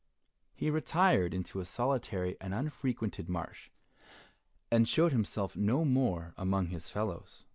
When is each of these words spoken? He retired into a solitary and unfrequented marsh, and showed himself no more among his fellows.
He 0.55 0.71
retired 0.71 1.31
into 1.31 1.59
a 1.59 1.65
solitary 1.65 2.35
and 2.41 2.55
unfrequented 2.55 3.29
marsh, 3.29 3.69
and 4.71 4.89
showed 4.89 5.11
himself 5.11 5.55
no 5.55 5.85
more 5.85 6.33
among 6.37 6.69
his 6.69 6.89
fellows. 6.89 7.43